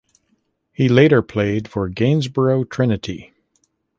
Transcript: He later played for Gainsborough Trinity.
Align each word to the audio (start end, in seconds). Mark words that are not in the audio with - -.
He 0.73 0.89
later 0.89 1.21
played 1.21 1.67
for 1.67 1.87
Gainsborough 1.87 2.63
Trinity. 2.63 3.35